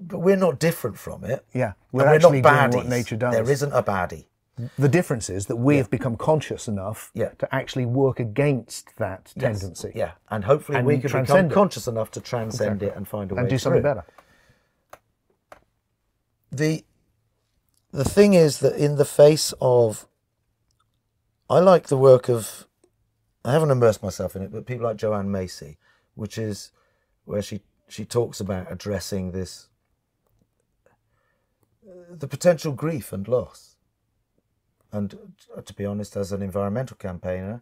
[0.00, 1.44] But we're not different from it.
[1.54, 1.72] Yeah.
[1.92, 2.74] We're we're actually not doing baddies.
[2.76, 3.32] what nature does.
[3.34, 4.26] There isn't a baddie.
[4.78, 7.28] The difference is that we have become conscious enough Yeah.
[7.38, 11.54] to actually work against that tendency Yeah, and hopefully And we can become transcend it.
[11.54, 13.94] conscious enough to transcend it and find a way and do something through.
[13.94, 14.04] better.
[16.50, 16.84] the
[17.92, 20.06] the thing is that in the face of
[21.48, 22.66] I like the work of
[23.44, 25.78] I haven't immersed myself in it, but people like Joanna Macy,
[26.14, 26.72] which is
[27.24, 29.68] where she she talks about addressing this
[31.86, 33.75] uh, the potential grief and loss.
[34.96, 35.18] And
[35.64, 37.60] to be honest, as an environmental campaigner,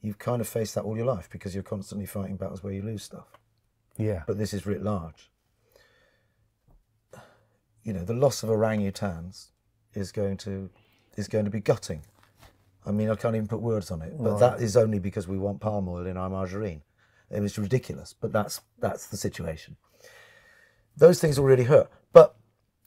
[0.00, 2.82] you've kind of faced that all your life because you're constantly fighting battles where you
[2.82, 3.38] lose stuff
[3.96, 4.22] Yeah.
[4.26, 5.30] but this is writ large.
[7.84, 9.48] You know, the loss of orangutans
[9.94, 10.70] is going to
[11.16, 12.02] is going to be gutting.
[12.86, 15.38] I mean, I can't even put words on it, but that is only because we
[15.38, 16.82] want palm oil in our margarine.
[17.30, 19.76] It was ridiculous, but that's that's the situation.
[20.96, 22.36] Those things will really hurt, but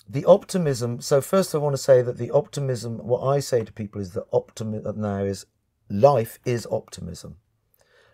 [0.10, 1.02] the optimism.
[1.02, 2.98] So first, I want to say that the optimism.
[3.00, 5.46] What I say to people is that optimism uh, now is
[5.90, 7.38] life is optimism.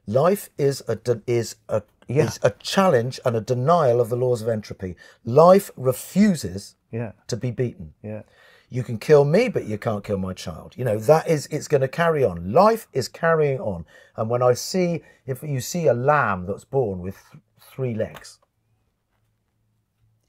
[0.05, 2.25] Life is a is a Yeah.
[2.25, 4.95] is a challenge and a denial of the laws of entropy.
[5.23, 7.13] Life refuses Yeah.
[7.27, 7.93] to be beaten.
[8.01, 8.23] Yeah.
[8.69, 10.73] You can kill me, but you can't kill my child.
[10.75, 12.51] You know that is it's going to carry on.
[12.51, 13.85] Life is carrying on.
[14.15, 18.39] And when I see if you see a lamb that's born with th- three legs,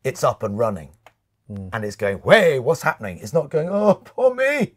[0.05, 0.90] it's up and running,
[1.50, 1.70] Mm.
[1.74, 4.74] and it's going, "Hey, what's happening?" It's not going, "Oh, poor me."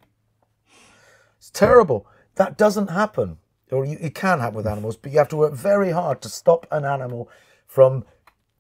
[1.37, 2.05] It's terrible.
[2.35, 3.37] That doesn't happen,
[3.71, 6.29] or you, it can happen with animals, but you have to work very hard to
[6.29, 7.29] stop an animal
[7.67, 8.03] from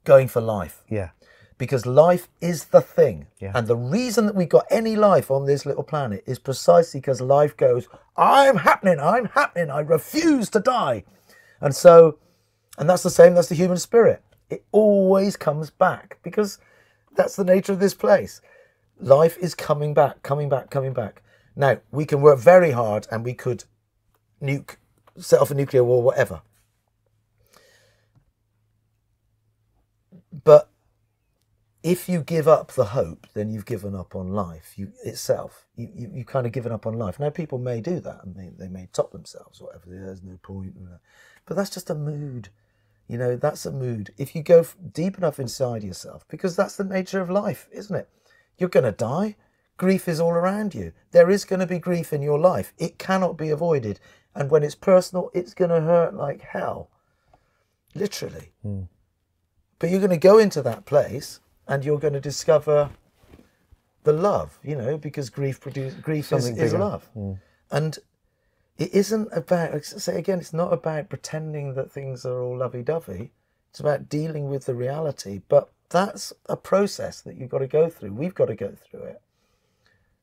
[0.03, 1.09] going for life Yeah.
[1.57, 3.27] because life is the thing.
[3.39, 3.51] Yeah.
[3.53, 7.19] And the reason that we got any life on this little planet is precisely because
[7.19, 11.03] life goes, I'm happening, I'm happening, I refuse to die.
[11.59, 12.19] And so,
[12.77, 14.23] and that's the same, that's the human spirit.
[14.49, 16.57] It always comes back because
[17.17, 18.41] that's the nature of this place.
[18.99, 21.23] Life is coming back, coming back, coming back.
[21.55, 23.65] Now, we can work very hard and we could
[24.41, 24.77] nuke,
[25.17, 26.41] set off a nuclear war, whatever.
[30.43, 30.69] But
[31.83, 35.65] if you give up the hope, then you've given up on life you, itself.
[35.75, 37.19] You, you, you've kind of given up on life.
[37.19, 39.85] Now, people may do that and they, they may top themselves, whatever.
[39.87, 40.75] There's no point.
[41.45, 42.49] But that's just a mood.
[43.07, 44.13] You know, that's a mood.
[44.17, 48.09] If you go deep enough inside yourself, because that's the nature of life, isn't it?
[48.57, 49.35] You're going to die.
[49.77, 50.91] Grief is all around you.
[51.11, 52.73] There is going to be grief in your life.
[52.77, 53.99] It cannot be avoided.
[54.35, 56.89] And when it's personal, it's going to hurt like hell.
[57.95, 58.51] Literally.
[58.63, 58.83] Hmm.
[59.79, 62.89] But you're going to go into that place and you're going to discover
[64.03, 66.79] the love, you know, because grief produces grief is, Something is bigger.
[66.83, 67.03] love.
[67.13, 67.33] Hmm.
[67.71, 67.99] And
[68.77, 73.31] it isn't about say again, it's not about pretending that things are all lovey dovey.
[73.69, 75.41] It's about dealing with the reality.
[75.47, 78.13] But that's a process that you've got to go through.
[78.13, 79.21] We've got to go through it.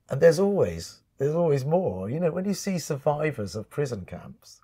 [0.08, 2.10] And there's always there's always more.
[2.10, 4.60] You know, when you see survivors of prison camps,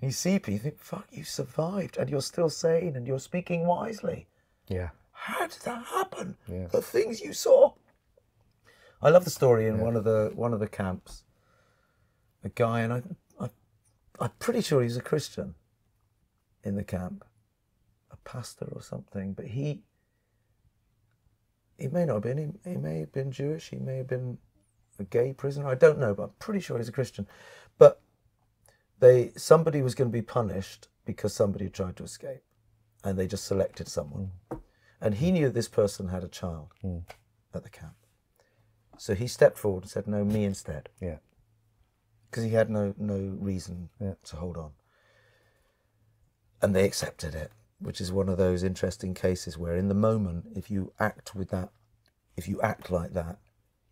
[0.00, 3.66] you see people, you think, fuck, you survived and you're still sane and you're speaking
[3.66, 4.26] wisely.
[4.68, 4.90] Yeah.
[5.12, 6.36] How did that happen?
[6.46, 6.72] Yes.
[6.72, 7.72] The things you saw.
[9.02, 11.22] I love the story in one of the one of the camps.
[12.46, 13.02] A guy, and I,
[13.40, 13.50] I,
[14.20, 15.56] I'm pretty sure he's a Christian.
[16.62, 17.24] In the camp,
[18.12, 19.82] a pastor or something, but he.
[21.76, 22.56] He may not have been.
[22.64, 23.70] He, he may have been Jewish.
[23.70, 24.38] He may have been
[25.00, 25.66] a gay prisoner.
[25.66, 27.26] I don't know, but I'm pretty sure he's a Christian.
[27.78, 28.00] But
[29.00, 32.44] they somebody was going to be punished because somebody tried to escape,
[33.02, 34.30] and they just selected someone.
[34.52, 34.58] Hmm.
[35.00, 36.98] And he knew this person had a child hmm.
[37.52, 37.96] at the camp.
[38.98, 40.90] So he stepped forward and said, No, me instead.
[41.00, 41.18] Yeah.
[42.36, 44.16] Because he had no, no reason Yeah.
[44.24, 44.72] to hold on.
[46.60, 50.48] And they accepted it, which is one of those interesting cases where, in the moment,
[50.54, 51.70] if you act with that,
[52.36, 53.38] if you act like that,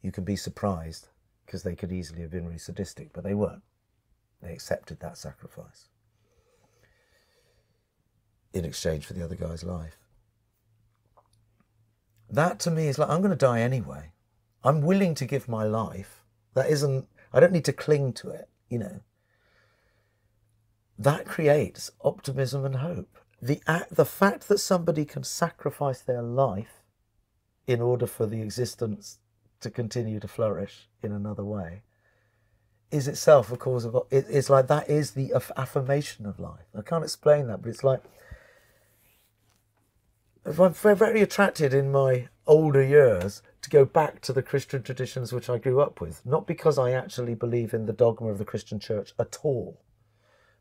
[0.02, 1.08] you can be surprised
[1.46, 3.62] because they could easily have been really sadistic, but they weren't.
[4.42, 5.88] They accepted that sacrifice
[8.52, 9.96] in exchange for the other guy's life.
[12.28, 14.12] That to me is like, I'm going to die anyway.
[14.62, 16.22] I'm willing to give my life.
[16.52, 19.00] That isn't, I don't need to cling to it, you know.
[20.98, 23.18] That creates optimism and hope.
[23.42, 26.82] The, act, the fact that somebody can sacrifice their life
[27.66, 29.18] in order for the existence
[29.60, 31.82] to continue to flourish in another way
[32.90, 36.66] is itself a cause of it, it's like that is the aff- affirmation of life
[36.78, 38.02] i can't explain that but it's like
[40.44, 44.82] if i'm ve- very attracted in my older years to go back to the Christian
[44.82, 48.38] traditions which I grew up with, not because I actually believe in the dogma of
[48.38, 49.80] the Christian church at all,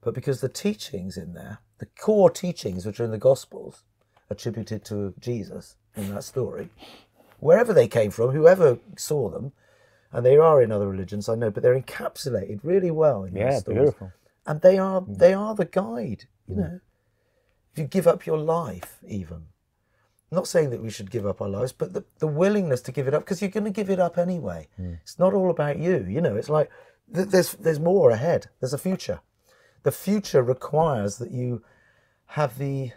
[0.02, 3.84] but because the teachings in there, the core teachings which are in the Gospels,
[4.30, 6.70] attributed to Jesus in that story,
[7.40, 9.52] wherever they came from, whoever saw them,
[10.12, 13.52] and they are in other religions, I know, but they're encapsulated really well in Yeah,
[13.52, 13.80] these stories.
[13.80, 14.12] beautiful.
[14.46, 15.18] And they are mm.
[15.18, 16.58] they are the guide, you mm.
[16.58, 16.80] know.
[17.74, 19.48] If you give up your life, even.
[20.34, 22.92] I'm not saying that we should give up our lives, but the, the willingness to
[22.92, 24.68] give it up, because you're going to give it up anyway.
[24.78, 24.94] Hmm.
[25.04, 26.36] It's not all about you, you know.
[26.36, 26.72] It's like
[27.14, 28.48] th- there's there's more ahead.
[28.60, 29.20] There's a future.
[29.84, 31.62] The future requires that you
[32.26, 32.94] have the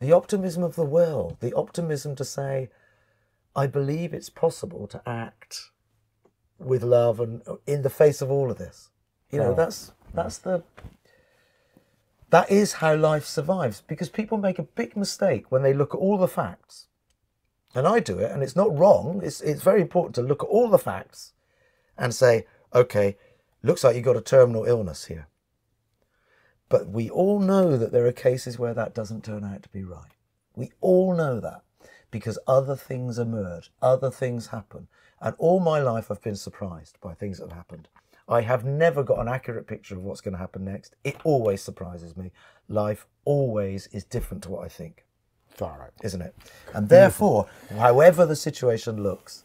[0.00, 2.70] the optimism of the world, the optimism to say,
[3.54, 5.68] I believe it's possible to act
[6.58, 8.88] with love and uh, in the face of all of this.
[9.30, 9.54] You know, Oh.
[9.54, 10.62] that's that's the
[12.32, 15.98] that is how life survives because people make a big mistake when they look at
[15.98, 16.86] all the facts.
[17.74, 19.20] And I do it, and it's not wrong.
[19.22, 21.34] It's it's very important to look at all the facts
[21.98, 23.18] and say, okay,
[23.62, 25.28] looks like you've got a terminal illness here.
[26.70, 29.84] But we all know that there are cases where that doesn't turn out to be
[29.84, 30.12] right.
[30.56, 31.60] We all know that
[32.10, 34.88] because other things emerge, other things happen.
[35.20, 37.88] And all my life I've been surprised by things that have happened.
[38.32, 40.96] I have never got an accurate picture of what's going to happen next.
[41.04, 42.32] It always surprises me.
[42.66, 45.04] Life always is different to what I think,
[45.50, 45.90] Far right.
[46.02, 46.34] isn't it?
[46.72, 49.44] And therefore, however the situation looks,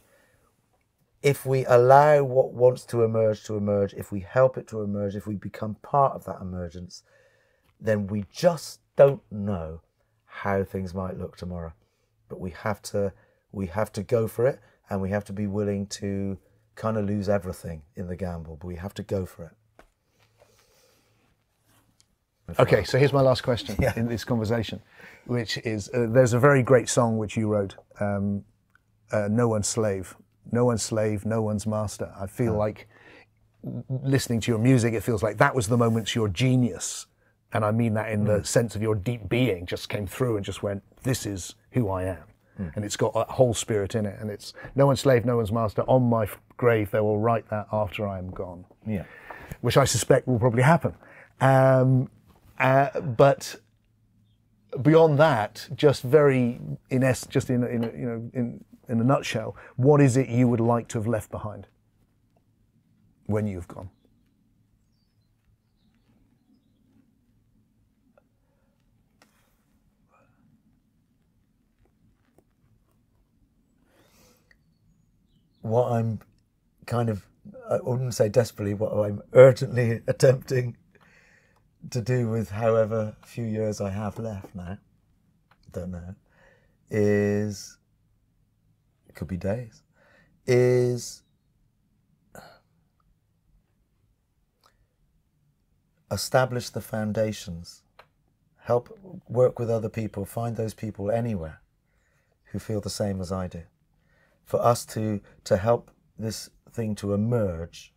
[1.22, 5.18] if we allow what wants to emerge to emerge, if we help it to emerge,
[5.18, 7.04] if we become part of that emergence,
[7.82, 9.82] then we just don't know
[10.26, 11.74] how things might look tomorrow.
[12.30, 13.12] But we have to
[13.52, 16.38] we have to go for it and we have to be willing to
[16.78, 19.52] kind of lose everything in the gamble, but we have to go for it.
[22.60, 23.92] Okay, so here's my last question Yeah.
[23.98, 24.82] in this conversation,
[25.26, 28.46] which is uh, there's a very great song which you wrote, um,
[29.12, 30.16] uh, No One's Slave.
[30.50, 32.10] No one's slave, no one's master.
[32.18, 32.88] I feel like
[34.02, 37.06] listening to your music, it feels like that was the moment your genius,
[37.52, 40.46] and I mean that in the sense of your deep being, just came through and
[40.46, 42.24] just went, This is who I am.
[42.76, 44.18] And it's got a whole spirit in it.
[44.20, 45.84] And it's no one's slave, no one's master.
[45.84, 49.04] On my grave, they will write that after I am gone Yeah.
[49.62, 50.94] which I suspect will probably happen.
[51.40, 52.10] Um,
[52.60, 53.56] uh, but
[54.82, 59.04] beyond that, just very in es- just in, a- in you know in in a
[59.04, 61.68] nutshell, what is it you would like to have left behind
[63.26, 63.90] when you've gone?
[75.62, 76.20] what I'm
[76.88, 77.28] kind of,
[77.70, 80.78] I wouldn't say desperately, what I'm urgently attempting
[81.92, 84.80] to do with however few years I have left now,
[85.72, 86.16] don't know,
[86.90, 87.78] is,
[89.08, 89.84] it could be days,
[90.48, 91.22] is
[96.12, 97.84] establish the foundations,
[98.64, 101.62] help work with other people, find those people anywhere
[102.46, 103.64] who feel the same as I do.
[104.46, 107.94] For us to to help this thing to emerge,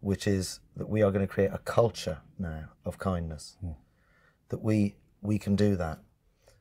[0.00, 3.56] which is that we are going to create a culture now of kindness.
[3.60, 3.72] Hmm.
[4.48, 5.98] That we we can do that,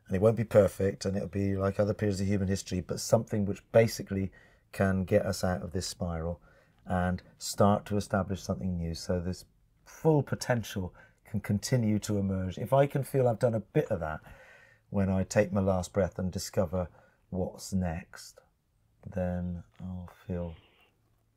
[0.07, 2.99] and it won't be perfect, and it'll be like other periods of human history, but
[2.99, 4.31] something which basically
[4.71, 6.41] can get us out of this spiral
[6.85, 8.93] and start to establish something new.
[8.93, 9.45] So this
[9.85, 10.93] full potential
[11.29, 12.57] can continue to emerge.
[12.57, 14.21] If I can feel I've done a bit of that
[14.89, 16.87] when I take my last breath and discover
[17.29, 18.39] what's next,
[19.13, 20.53] then I'll feel.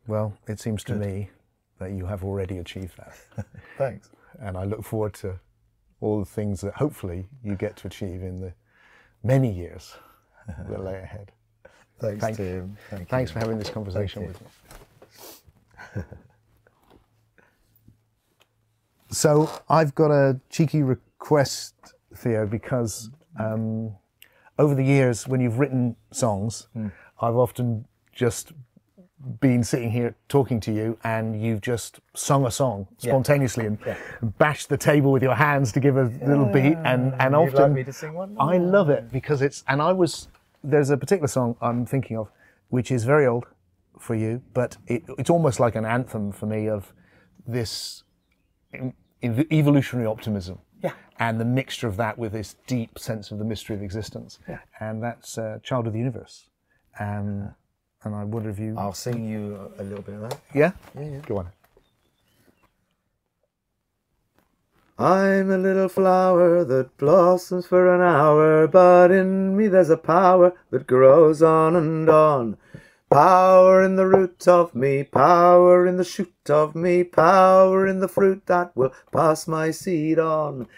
[0.07, 1.31] Well, it seems to me
[1.79, 3.47] that you have already achieved that,
[3.79, 4.09] Thanks.
[4.41, 5.39] and I look forward to
[6.01, 8.53] all the things that hopefully you get to achieve in the
[9.23, 9.95] many years
[10.69, 11.31] that lay ahead.
[12.01, 12.77] Thanks, Thank- Tim.
[12.89, 13.35] Thank Thanks you.
[13.35, 16.03] for having this conversation with me.
[19.11, 21.75] so I've got a cheeky request,
[22.17, 23.95] Theo, because um,
[24.59, 26.69] over the years, when you've written songs,
[27.21, 28.53] I've often just
[29.41, 33.79] been sitting here talking to you and you've just sung a song spontaneously and
[34.39, 37.63] bashed the table with your hands to give a little beat and, and You'd often
[37.63, 38.35] like me to sing one?
[38.41, 40.29] I love it because it's, and I was,
[40.65, 42.31] there's a particular song I'm thinking of,
[42.71, 43.45] which is very old
[43.99, 46.95] for you, but it, it's almost like an anthem for me of
[47.47, 48.05] this
[49.23, 50.59] evolutionary optimism.
[50.83, 50.93] Yeah.
[51.19, 54.39] And the mixture of that with this deep sense of the mystery of existence.
[54.49, 54.61] Yeah.
[54.81, 56.47] And that's uh, Child of the Universe.
[56.99, 57.55] Um,
[58.03, 58.77] and I wonder if you.
[58.79, 60.41] I'll sing you a little bit of that.
[60.55, 60.73] yeah?
[60.95, 61.21] Yeah, yeah.
[61.27, 61.49] Go on.
[64.99, 70.53] I'm a little flower that blossoms for an hour, but in me there's a power
[70.71, 72.59] that grows on and on.
[73.11, 78.09] Power in the root of me, power in the shoot of me, power in the
[78.09, 80.69] fruit that will pass my seed on.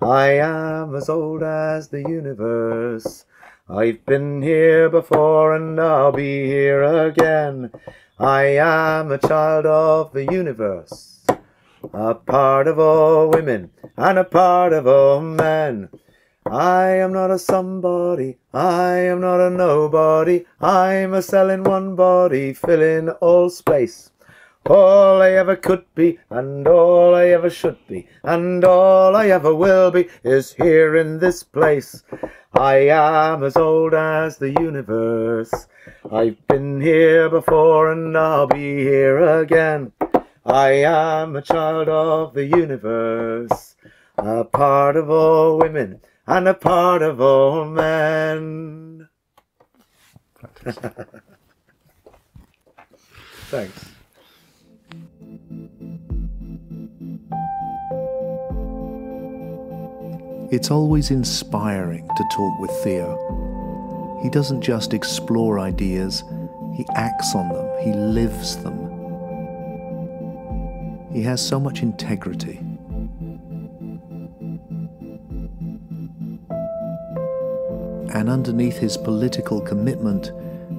[0.00, 3.24] I am as old as the universe.
[3.72, 7.70] I've been here before and I'll be here again.
[8.18, 11.10] I am a child of the universe
[11.92, 15.88] a part of all women and a part of all men.
[16.46, 21.94] I am not a somebody, I am not a nobody, I'm a cell in one
[21.94, 24.10] body, filling all space.
[24.66, 29.54] All I ever could be, and all I ever should be, and all I ever
[29.54, 32.02] will be, is here in this place.
[32.52, 35.66] I am as old as the universe.
[36.12, 39.92] I've been here before, and I'll be here again.
[40.44, 43.76] I am a child of the universe,
[44.18, 49.08] a part of all women and a part of all men.
[53.50, 53.90] Thanks.
[60.50, 64.18] It's always inspiring to talk with Theo.
[64.20, 66.24] He doesn't just explore ideas,
[66.74, 68.90] he acts on them, he lives them.
[71.12, 72.58] He has so much integrity.
[78.12, 80.32] And underneath his political commitment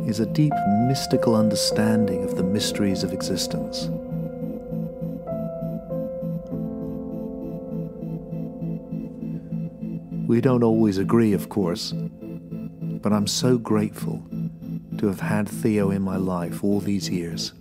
[0.06, 0.54] is a deep
[0.90, 3.90] mystical understanding of the mysteries of existence.
[10.32, 14.24] We don't always agree, of course, but I'm so grateful
[14.98, 17.52] to have had Theo in my life all these years.